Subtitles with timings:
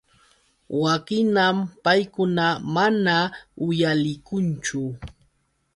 [0.81, 3.15] Wakhinam paykuna mana
[3.65, 4.81] uyalikunchu.